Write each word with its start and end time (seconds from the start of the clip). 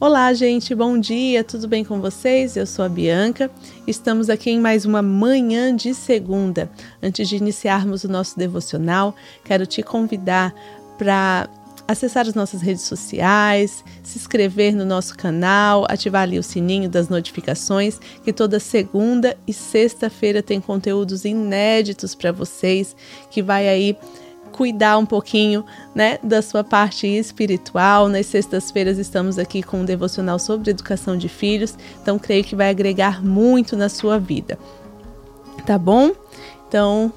Olá, 0.00 0.32
gente, 0.32 0.76
bom 0.76 0.96
dia, 0.96 1.42
tudo 1.42 1.66
bem 1.66 1.84
com 1.84 2.00
vocês? 2.00 2.56
Eu 2.56 2.66
sou 2.66 2.84
a 2.84 2.88
Bianca. 2.88 3.50
Estamos 3.84 4.30
aqui 4.30 4.48
em 4.48 4.60
mais 4.60 4.84
uma 4.84 5.02
manhã 5.02 5.74
de 5.74 5.92
segunda. 5.92 6.70
Antes 7.02 7.28
de 7.28 7.34
iniciarmos 7.34 8.04
o 8.04 8.08
nosso 8.08 8.38
devocional, 8.38 9.12
quero 9.44 9.66
te 9.66 9.82
convidar 9.82 10.54
para 10.96 11.50
acessar 11.88 12.28
as 12.28 12.34
nossas 12.34 12.62
redes 12.62 12.82
sociais, 12.82 13.82
se 14.04 14.18
inscrever 14.18 14.72
no 14.72 14.84
nosso 14.84 15.16
canal, 15.16 15.84
ativar 15.88 16.22
ali 16.22 16.38
o 16.38 16.44
sininho 16.44 16.88
das 16.88 17.08
notificações, 17.08 17.98
que 18.22 18.32
toda 18.32 18.60
segunda 18.60 19.36
e 19.48 19.52
sexta-feira 19.52 20.44
tem 20.44 20.60
conteúdos 20.60 21.24
inéditos 21.24 22.14
para 22.14 22.30
vocês, 22.30 22.94
que 23.32 23.42
vai 23.42 23.68
aí 23.68 23.96
cuidar 24.58 24.98
um 24.98 25.06
pouquinho, 25.06 25.64
né, 25.94 26.18
da 26.20 26.42
sua 26.42 26.64
parte 26.64 27.06
espiritual. 27.06 28.08
Nas 28.08 28.26
sextas-feiras 28.26 28.98
estamos 28.98 29.38
aqui 29.38 29.62
com 29.62 29.82
um 29.82 29.84
devocional 29.84 30.36
sobre 30.36 30.72
educação 30.72 31.16
de 31.16 31.28
filhos, 31.28 31.76
então 32.02 32.18
creio 32.18 32.42
que 32.42 32.56
vai 32.56 32.68
agregar 32.68 33.24
muito 33.24 33.76
na 33.76 33.88
sua 33.88 34.18
vida. 34.18 34.58
Tá 35.64 35.78
bom? 35.78 36.10
Então, 36.66 37.12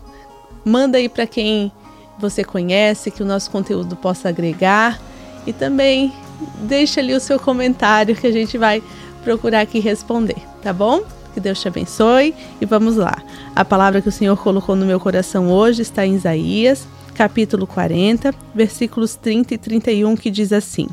manda 0.64 1.00
aí 1.00 1.09
para 1.09 1.26
quem 1.26 1.72
você 2.20 2.44
conhece, 2.44 3.09
que 3.09 3.23
o 3.23 3.26
nosso 3.26 3.50
conteúdo 3.50 3.95
possa 3.95 4.30
agregar 4.30 5.02
e 5.48 5.52
também 5.52 6.14
deixa 6.62 7.02
ali 7.02 7.16
o 7.16 7.20
seu 7.20 7.39
comentário 7.39 8.16
que 8.16 8.28
a 8.28 8.31
gente 8.31 8.55
vai 8.55 8.84
procurar 9.23 9.62
aqui 9.62 9.80
responder, 9.80 10.38
tá 10.62 10.72
bom? 10.72 11.02
Que 11.34 11.39
Deus 11.39 11.59
te 11.59 11.67
abençoe 11.67 12.36
e 12.62 12.66
vamos 12.67 12.98
lá. 12.98 13.17
A 13.55 13.66
palavra 13.66 14.00
que 14.00 14.09
o 14.09 14.12
Senhor 14.12 14.38
colocou 14.38 14.76
no 14.76 14.86
meu 14.86 15.00
coração 15.00 15.50
hoje 15.50 15.81
está 15.81 16.05
em 16.05 16.14
Isaías 16.14 16.86
capítulo 17.14 17.68
40, 17.68 18.34
versículos 18.54 19.16
30 19.16 19.54
e 19.54 19.58
31, 19.58 20.16
que 20.16 20.30
diz 20.30 20.52
assim: 20.52 20.88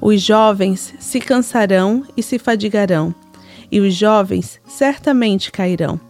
Os 0.00 0.20
jovens 0.20 0.94
se 0.98 1.20
cansarão 1.20 2.04
e 2.16 2.22
se 2.22 2.38
fadigarão, 2.38 3.14
e 3.70 3.80
os 3.80 3.94
jovens 3.94 4.60
certamente 4.66 5.52
cairão, 5.52 6.00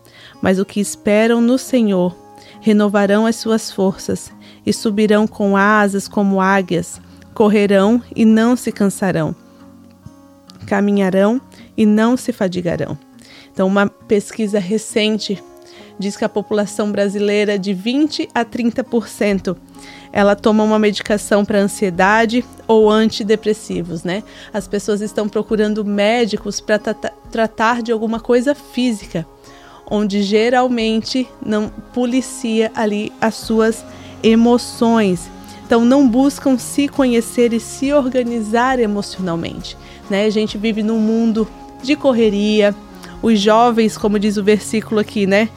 mas 0.41 0.59
o 0.59 0.65
que 0.65 0.81
esperam 0.81 1.41
no 1.41 1.59
Senhor 1.59 2.17
renovarão 2.61 3.27
as 3.27 3.37
suas 3.37 3.71
forças 3.71 4.33
e 4.65 4.73
subirão 4.73 5.27
com 5.27 5.57
asas 5.57 6.07
como 6.07 6.41
águias, 6.41 7.01
correrão 7.35 8.03
e 8.15 8.25
não 8.25 8.57
se 8.57 8.71
cansarão, 8.71 9.35
caminharão 10.67 11.41
e 11.77 11.87
não 11.87 12.17
se 12.17 12.33
fadigarão. 12.33 12.99
Então, 13.53 13.67
uma 13.67 13.87
pesquisa 13.89 14.59
recente 14.59 15.43
diz 16.01 16.17
que 16.17 16.25
a 16.25 16.29
população 16.29 16.91
brasileira 16.91 17.59
de 17.59 17.75
20 17.75 18.31
a 18.35 18.45
30% 18.45 19.57
ela 20.13 20.35
toma 20.35 20.65
uma 20.65 20.79
medicação 20.79 21.45
para 21.45 21.61
ansiedade 21.61 22.45
ou 22.67 22.91
antidepressivos, 22.91 24.03
né? 24.03 24.25
As 24.53 24.67
pessoas 24.67 25.01
estão 25.01 25.29
procurando 25.29 25.85
médicos 25.85 26.61
para 26.61 26.79
tratar 27.31 27.83
de 27.83 27.93
alguma 27.93 28.19
coisa 28.19 28.55
física, 28.55 29.25
onde 29.89 30.23
geralmente 30.23 31.29
não 31.45 31.69
policia 31.93 32.73
ali 32.75 33.13
as 33.21 33.37
suas 33.37 33.85
emoções. 34.23 35.31
Então 35.65 35.85
não 35.85 36.09
buscam 36.09 36.59
se 36.59 36.89
conhecer 36.89 37.53
e 37.53 37.61
se 37.61 37.93
organizar 37.93 38.81
emocionalmente, 38.81 39.77
né? 40.09 40.25
A 40.25 40.31
gente 40.31 40.59
vive 40.59 40.83
num 40.83 40.99
mundo 40.99 41.47
de 41.83 41.95
correria. 41.95 42.75
Os 43.23 43.39
jovens, 43.39 43.97
como 43.97 44.19
diz 44.19 44.37
o 44.37 44.43
versículo 44.43 44.99
aqui, 44.99 45.27
né? 45.27 45.49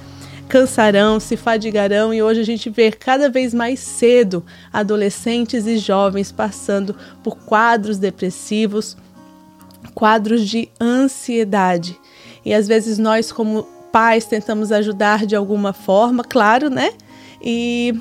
Cansarão, 0.48 1.20
se 1.20 1.36
fadigarão 1.36 2.14
e 2.14 2.22
hoje 2.22 2.42
a 2.42 2.46
gente 2.46 2.70
vê 2.70 2.92
cada 2.92 3.30
vez 3.30 3.54
mais 3.54 3.80
cedo 3.80 4.44
adolescentes 4.72 5.66
e 5.66 5.78
jovens 5.78 6.32
passando 6.32 6.96
por 7.24 7.38
quadros 7.38 7.98
depressivos, 7.98 8.96
quadros 9.94 10.48
de 10.48 10.70
ansiedade. 10.80 12.00
E 12.46 12.54
às 12.54 12.68
vezes 12.68 12.98
nós 12.98 13.32
como 13.32 13.64
pais 13.92 14.26
tentamos 14.26 14.72
ajudar 14.72 15.26
de 15.26 15.36
alguma 15.36 15.72
forma, 15.74 16.24
claro, 16.24 16.70
né? 16.70 16.94
E 17.42 17.94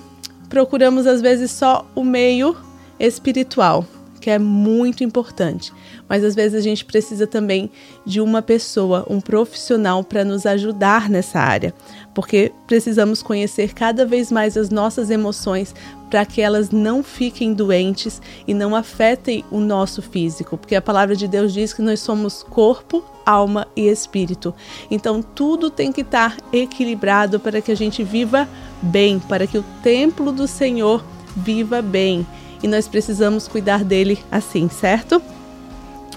procuramos 0.48 1.06
às 1.06 1.20
vezes 1.20 1.50
só 1.50 1.86
o 1.94 2.04
meio 2.04 2.56
espiritual 2.98 3.86
que 4.22 4.30
é 4.30 4.38
muito 4.38 5.02
importante. 5.02 5.72
Mas 6.08 6.22
às 6.22 6.34
vezes 6.34 6.56
a 6.56 6.62
gente 6.62 6.84
precisa 6.84 7.26
também 7.26 7.70
de 8.06 8.20
uma 8.20 8.40
pessoa, 8.40 9.04
um 9.10 9.20
profissional 9.20 10.04
para 10.04 10.24
nos 10.24 10.46
ajudar 10.46 11.10
nessa 11.10 11.40
área, 11.40 11.74
porque 12.14 12.52
precisamos 12.66 13.22
conhecer 13.22 13.72
cada 13.72 14.04
vez 14.04 14.30
mais 14.30 14.56
as 14.56 14.70
nossas 14.70 15.10
emoções 15.10 15.74
para 16.10 16.26
que 16.26 16.42
elas 16.42 16.70
não 16.70 17.02
fiquem 17.02 17.54
doentes 17.54 18.20
e 18.46 18.52
não 18.52 18.76
afetem 18.76 19.44
o 19.50 19.58
nosso 19.58 20.02
físico, 20.02 20.58
porque 20.58 20.74
a 20.74 20.82
palavra 20.82 21.16
de 21.16 21.26
Deus 21.26 21.54
diz 21.54 21.72
que 21.72 21.80
nós 21.80 22.00
somos 22.00 22.42
corpo, 22.42 23.02
alma 23.24 23.66
e 23.74 23.88
espírito. 23.88 24.54
Então 24.90 25.22
tudo 25.22 25.70
tem 25.70 25.90
que 25.90 26.02
estar 26.02 26.36
equilibrado 26.52 27.40
para 27.40 27.62
que 27.62 27.72
a 27.72 27.76
gente 27.76 28.04
viva 28.04 28.46
bem, 28.82 29.18
para 29.18 29.46
que 29.46 29.56
o 29.56 29.64
templo 29.82 30.30
do 30.32 30.46
Senhor 30.46 31.02
viva 31.34 31.80
bem 31.80 32.26
e 32.62 32.68
nós 32.68 32.86
precisamos 32.86 33.48
cuidar 33.48 33.82
dele 33.82 34.18
assim, 34.30 34.68
certo? 34.68 35.20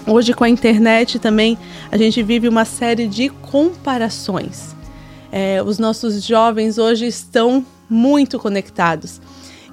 Hoje 0.06 0.32
com 0.32 0.44
a 0.44 0.48
internet 0.48 1.18
também 1.18 1.58
a 1.90 1.96
gente 1.96 2.22
vive 2.22 2.48
uma 2.48 2.64
série 2.64 3.08
de 3.08 3.28
comparações. 3.28 4.76
É, 5.38 5.62
os 5.62 5.78
nossos 5.78 6.24
jovens 6.24 6.78
hoje 6.78 7.06
estão 7.06 7.62
muito 7.90 8.38
conectados 8.38 9.20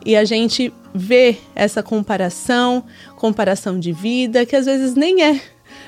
e 0.06 0.13
a 0.13 0.25
gente 0.25 0.74
vê 0.94 1.38
essa 1.56 1.81
comparação, 1.81 2.84
comparação 3.16 3.79
de 3.79 3.94
vida, 3.94 4.46
que 4.46 4.57
às 4.57 4.66
vezes 4.66 4.94
nem 4.94 5.23
é 5.23 5.40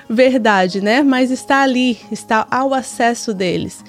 verdade, 0.09 0.79
né? 0.79 1.03
Mas 1.03 1.29
está 1.29 1.61
ali, 1.61 1.99
está 2.09 2.47
ao 2.49 2.73
acesso 2.73 3.33
deles. 3.33 3.83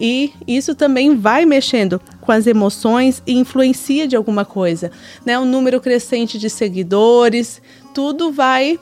E 0.00 0.32
isso 0.46 0.76
também 0.76 1.16
vai 1.16 1.44
mexendo 1.44 2.00
com 2.20 2.30
as 2.30 2.46
emoções 2.46 3.20
e 3.26 3.32
influencia 3.32 4.06
de 4.06 4.14
alguma 4.14 4.44
coisa, 4.44 4.92
né? 5.26 5.36
Um 5.40 5.44
número 5.44 5.80
crescente 5.80 6.38
de 6.38 6.48
seguidores, 6.48 7.60
tudo 7.92 8.30
vai 8.30 8.78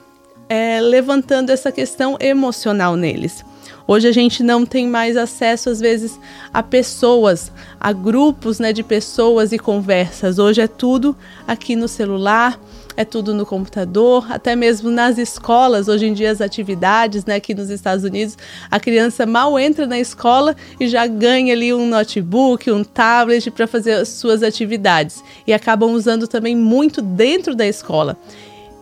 é, 0.47 0.79
levantando 0.79 1.49
essa 1.49 1.71
questão 1.71 2.17
emocional 2.19 2.95
neles. 2.95 3.43
Hoje 3.87 4.07
a 4.07 4.11
gente 4.11 4.43
não 4.43 4.65
tem 4.65 4.87
mais 4.87 5.17
acesso, 5.17 5.69
às 5.69 5.79
vezes, 5.79 6.19
a 6.53 6.63
pessoas, 6.63 7.51
a 7.79 7.91
grupos 7.91 8.59
né, 8.59 8.71
de 8.71 8.83
pessoas 8.83 9.51
e 9.51 9.59
conversas. 9.59 10.39
Hoje 10.39 10.61
é 10.61 10.67
tudo 10.67 11.15
aqui 11.47 11.75
no 11.75 11.87
celular, 11.87 12.59
é 12.95 13.05
tudo 13.05 13.33
no 13.33 13.45
computador, 13.45 14.31
até 14.31 14.55
mesmo 14.55 14.89
nas 14.89 15.17
escolas, 15.17 15.87
hoje 15.87 16.05
em 16.05 16.13
dia 16.13 16.31
as 16.31 16.41
atividades, 16.41 17.25
né, 17.25 17.35
aqui 17.35 17.53
nos 17.53 17.69
Estados 17.69 18.03
Unidos, 18.03 18.37
a 18.69 18.79
criança 18.79 19.25
mal 19.25 19.57
entra 19.57 19.85
na 19.85 19.99
escola 19.99 20.55
e 20.79 20.87
já 20.87 21.07
ganha 21.07 21.53
ali 21.53 21.73
um 21.73 21.87
notebook, 21.87 22.69
um 22.69 22.83
tablet 22.83 23.49
para 23.51 23.67
fazer 23.67 23.93
as 23.93 24.09
suas 24.09 24.43
atividades 24.43 25.23
e 25.47 25.53
acabam 25.53 25.91
usando 25.91 26.27
também 26.27 26.55
muito 26.55 27.01
dentro 27.01 27.55
da 27.55 27.65
escola. 27.65 28.17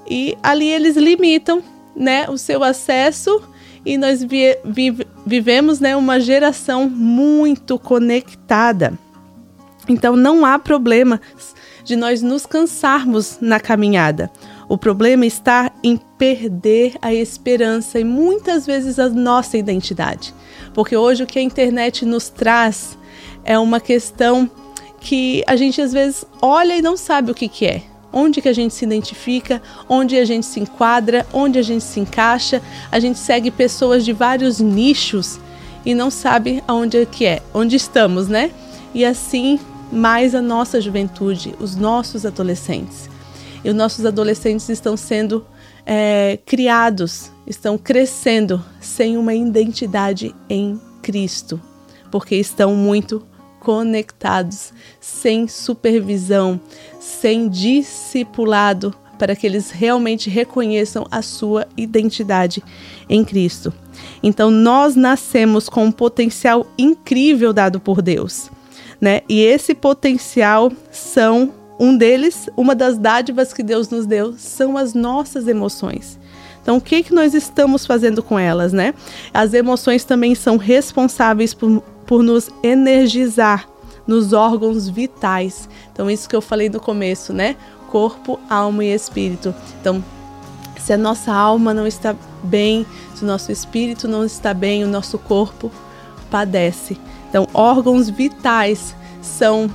E 0.10 0.38
ali 0.42 0.70
eles 0.70 0.98
limitam, 0.98 1.62
né, 1.96 2.28
o 2.30 2.38
seu 2.38 2.64
acesso 2.64 3.42
e 3.90 3.98
nós 3.98 4.24
vi 4.24 4.56
vi 4.64 4.96
vivemos, 5.26 5.80
né, 5.80 5.96
uma 5.96 6.20
geração 6.20 6.88
muito 6.88 7.80
conectada. 7.80 8.94
Então 9.88 10.16
não 10.16 10.46
há 10.46 10.60
problema 10.60 11.20
de 11.84 11.96
nós 11.96 12.22
nos 12.22 12.46
cansarmos 12.46 13.40
na 13.42 13.60
caminhada. 13.60 14.30
O 14.68 14.78
problema 14.78 15.26
está 15.26 15.72
em 15.84 15.98
perder 16.20 16.98
a 17.02 17.12
esperança 17.12 18.00
e 18.00 18.04
muitas 18.04 18.68
vezes 18.68 19.00
a 19.00 19.10
nossa 19.10 19.58
identidade. 19.58 20.36
Porque 20.72 20.96
hoje 20.96 21.24
o 21.24 21.28
que 21.28 21.40
a 21.40 21.42
internet 21.42 22.06
nos 22.06 22.30
traz 22.30 22.96
é 23.44 23.58
uma 23.58 23.80
questão 23.80 24.48
que 25.02 25.44
a 25.48 25.56
gente 25.56 25.82
às 25.82 25.92
vezes 25.92 26.24
olha 26.40 26.78
e 26.78 26.82
não 26.84 26.96
sabe 26.96 27.32
o 27.32 27.36
que, 27.36 27.50
que 27.50 27.66
é. 27.66 27.89
Onde 28.12 28.42
que 28.42 28.50
a 28.50 28.54
gente 28.54 28.74
se 28.74 28.86
identifica, 28.86 29.62
onde 29.88 30.18
a 30.18 30.26
gente 30.26 30.46
se 30.46 30.60
enquadra, 30.60 31.26
onde 31.32 31.60
a 31.60 31.62
gente 31.62 31.84
se 31.84 32.00
encaixa. 32.00 32.62
A 32.92 33.00
gente 33.00 33.20
segue 33.20 33.52
pessoas 33.52 34.04
de 34.04 34.14
vários 34.14 34.60
nichos 34.60 35.40
e 35.86 35.94
não 35.94 36.10
sabe 36.10 36.64
aonde 36.68 36.98
é 36.98 37.06
que 37.06 37.26
é, 37.26 37.42
onde 37.54 37.76
estamos, 37.76 38.28
né? 38.28 38.52
E 38.94 39.06
assim 39.06 39.60
mais 39.92 40.36
a 40.36 40.42
nossa 40.42 40.80
juventude, 40.80 41.56
os 41.60 41.76
nossos 41.76 42.26
adolescentes. 42.26 43.10
E 43.64 43.70
os 43.70 43.76
nossos 43.76 44.06
adolescentes 44.06 44.70
estão 44.70 44.96
sendo 44.96 45.46
é, 45.86 46.40
criados, 46.46 47.32
estão 47.46 47.78
crescendo 47.78 48.64
sem 48.80 49.18
uma 49.18 49.34
identidade 49.34 50.34
em 50.50 50.80
Cristo, 51.02 51.60
porque 52.12 52.36
estão 52.36 52.76
muito 52.76 53.26
conectados, 53.60 54.74
sem 55.00 55.48
supervisão, 55.48 56.60
sem 57.00 57.50
discipulado, 57.50 58.94
para 59.18 59.36
que 59.36 59.46
eles 59.46 59.70
realmente 59.70 60.30
reconheçam 60.30 61.06
a 61.12 61.22
sua 61.22 61.68
identidade 61.76 62.64
em 63.10 63.24
Cristo. 63.24 63.74
Então, 64.24 64.50
nós 64.50 64.96
nascemos 64.96 65.68
com 65.68 65.86
um 65.86 65.92
potencial 65.92 66.66
incrível 66.78 67.52
dado 67.52 67.80
por 67.80 68.02
Deus 68.02 68.50
né? 69.00 69.22
E 69.30 69.42
esse 69.42 69.74
potencial 69.74 70.72
são 70.92 71.54
um 71.80 71.96
deles, 71.96 72.50
uma 72.58 72.76
das 72.76 72.98
dádivas 72.98 73.54
que 73.54 73.64
Deus 73.64 73.90
nos 73.90 74.06
deu 74.06 74.34
são 74.38 74.78
as 74.78 74.94
nossas 74.94 75.48
emoções. 75.48 76.20
Então, 76.62 76.78
o 76.78 76.82
que, 76.82 77.02
que 77.04 77.14
nós 77.14 77.34
estamos 77.34 77.86
fazendo 77.86 78.22
com 78.22 78.38
elas, 78.38 78.74
né? 78.74 78.94
As 79.34 79.54
emoções 79.54 80.04
também 80.04 80.36
são 80.36 80.58
responsáveis 80.58 81.54
por, 81.54 81.82
por 82.10 82.24
nos 82.24 82.50
energizar 82.64 83.70
nos 84.08 84.34
órgãos 84.34 84.90
vitais. 84.90 85.70
Então, 85.94 86.10
isso 86.10 86.28
que 86.28 86.36
eu 86.36 86.42
falei 86.42 86.68
no 86.68 86.80
começo, 86.80 87.32
né? 87.32 87.56
Corpo, 87.92 88.40
alma 88.50 88.84
e 88.84 88.92
espírito. 88.92 89.54
Então, 89.80 90.04
se 90.80 90.92
a 90.92 90.98
nossa 90.98 91.32
alma 91.32 91.72
não 91.72 91.86
está 91.86 92.16
bem, 92.42 92.84
se 93.14 93.24
o 93.24 93.28
nosso 93.28 93.52
espírito 93.52 94.08
não 94.08 94.26
está 94.26 94.56
bem, 94.56 94.84
o 94.84 94.88
nosso 94.88 95.20
corpo 95.20 95.72
padece. 96.32 96.98
Então, 97.30 97.48
órgãos 97.54 98.10
vitais 98.10 98.96
são 99.22 99.70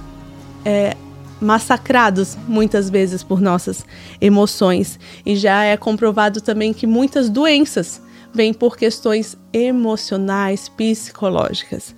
é, 0.64 0.96
massacrados 1.40 2.36
muitas 2.48 2.90
vezes 2.90 3.22
por 3.22 3.40
nossas 3.40 3.86
emoções. 4.20 4.98
E 5.24 5.36
já 5.36 5.62
é 5.62 5.76
comprovado 5.76 6.40
também 6.40 6.72
que 6.72 6.84
muitas 6.84 7.30
doenças 7.30 8.02
vêm 8.32 8.52
por 8.52 8.76
questões 8.76 9.38
emocionais, 9.52 10.68
psicológicas. 10.68 11.94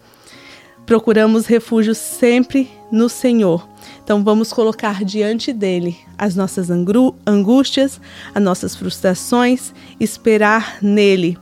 Procuramos 0.86 1.46
refúgio 1.46 1.94
sempre 1.94 2.70
no 2.90 3.08
Senhor. 3.08 3.68
Então 4.02 4.22
vamos 4.22 4.52
colocar 4.52 5.04
diante 5.04 5.52
dele 5.52 5.98
as 6.16 6.36
nossas 6.36 6.70
angústias, 6.70 8.00
as 8.32 8.42
nossas 8.42 8.76
frustrações, 8.76 9.74
esperar 9.98 10.78
nele 10.80 11.36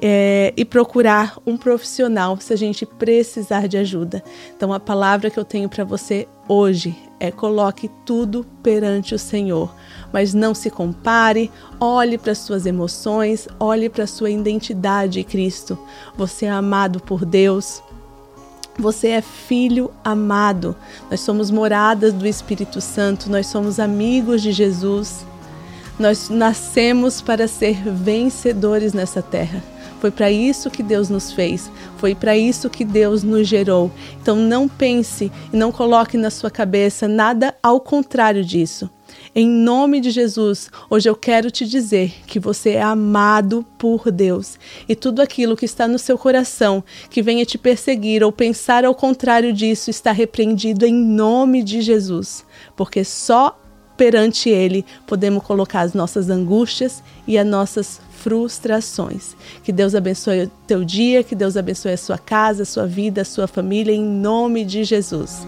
é, 0.00 0.52
e 0.56 0.64
procurar 0.64 1.36
um 1.44 1.56
profissional 1.56 2.38
se 2.40 2.52
a 2.52 2.56
gente 2.56 2.86
precisar 2.86 3.66
de 3.66 3.76
ajuda. 3.76 4.22
Então, 4.56 4.72
a 4.72 4.80
palavra 4.80 5.30
que 5.30 5.38
eu 5.38 5.44
tenho 5.44 5.68
para 5.68 5.84
você 5.84 6.26
hoje 6.48 6.96
é: 7.18 7.30
coloque 7.30 7.90
tudo 8.06 8.46
perante 8.62 9.14
o 9.14 9.18
Senhor, 9.18 9.74
mas 10.12 10.32
não 10.32 10.54
se 10.54 10.70
compare, 10.70 11.50
olhe 11.80 12.16
para 12.16 12.34
suas 12.34 12.64
emoções, 12.64 13.48
olhe 13.58 13.88
para 13.88 14.06
sua 14.06 14.30
identidade 14.30 15.22
Cristo. 15.24 15.78
Você 16.16 16.46
é 16.46 16.50
amado 16.50 17.00
por 17.00 17.24
Deus. 17.24 17.82
Você 18.78 19.08
é 19.08 19.20
filho 19.20 19.90
amado. 20.04 20.76
Nós 21.10 21.20
somos 21.20 21.50
moradas 21.50 22.12
do 22.12 22.26
Espírito 22.26 22.80
Santo, 22.80 23.28
nós 23.28 23.48
somos 23.48 23.80
amigos 23.80 24.40
de 24.40 24.52
Jesus. 24.52 25.26
Nós 25.98 26.28
nascemos 26.28 27.20
para 27.20 27.48
ser 27.48 27.82
vencedores 27.82 28.92
nessa 28.92 29.20
terra. 29.20 29.60
Foi 30.00 30.12
para 30.12 30.30
isso 30.30 30.70
que 30.70 30.80
Deus 30.80 31.08
nos 31.08 31.32
fez, 31.32 31.68
foi 31.96 32.14
para 32.14 32.36
isso 32.36 32.70
que 32.70 32.84
Deus 32.84 33.24
nos 33.24 33.48
gerou. 33.48 33.90
Então 34.22 34.36
não 34.36 34.68
pense 34.68 35.32
e 35.52 35.56
não 35.56 35.72
coloque 35.72 36.16
na 36.16 36.30
sua 36.30 36.52
cabeça 36.52 37.08
nada 37.08 37.52
ao 37.60 37.80
contrário 37.80 38.44
disso. 38.44 38.88
Em 39.34 39.48
nome 39.48 40.00
de 40.00 40.10
Jesus, 40.10 40.70
hoje 40.88 41.08
eu 41.08 41.14
quero 41.14 41.50
te 41.50 41.66
dizer 41.66 42.12
que 42.26 42.40
você 42.40 42.70
é 42.70 42.82
amado 42.82 43.64
por 43.78 44.10
Deus 44.10 44.58
e 44.88 44.96
tudo 44.96 45.20
aquilo 45.20 45.56
que 45.56 45.64
está 45.64 45.86
no 45.86 45.98
seu 45.98 46.16
coração 46.16 46.82
que 47.10 47.22
venha 47.22 47.44
te 47.44 47.58
perseguir 47.58 48.24
ou 48.24 48.32
pensar 48.32 48.84
ao 48.84 48.94
contrário 48.94 49.52
disso 49.52 49.90
está 49.90 50.12
repreendido 50.12 50.86
em 50.86 50.94
nome 50.94 51.62
de 51.62 51.80
Jesus, 51.80 52.44
porque 52.76 53.04
só 53.04 53.58
perante 53.96 54.48
Ele 54.48 54.86
podemos 55.06 55.42
colocar 55.42 55.80
as 55.80 55.92
nossas 55.92 56.30
angústias 56.30 57.02
e 57.26 57.36
as 57.36 57.46
nossas 57.46 58.00
frustrações. 58.18 59.36
Que 59.62 59.72
Deus 59.72 59.94
abençoe 59.94 60.44
o 60.44 60.50
teu 60.66 60.84
dia, 60.84 61.22
que 61.22 61.34
Deus 61.34 61.56
abençoe 61.56 61.92
a 61.92 61.98
sua 61.98 62.16
casa, 62.16 62.62
a 62.62 62.66
sua 62.66 62.86
vida, 62.86 63.22
a 63.22 63.24
sua 63.24 63.46
família, 63.46 63.92
em 63.92 64.02
nome 64.02 64.64
de 64.64 64.84
Jesus. 64.84 65.46